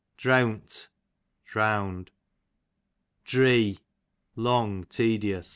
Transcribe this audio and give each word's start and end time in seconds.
Dreawnt, 0.17 0.87
drowned. 1.45 2.09
Dree, 3.23 3.81
long, 4.35 4.83
tedious. 4.85 5.49